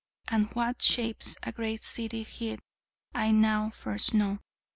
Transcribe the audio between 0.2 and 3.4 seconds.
and what shapes a great city hid I